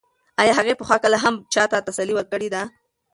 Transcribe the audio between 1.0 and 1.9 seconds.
کله هم چا ته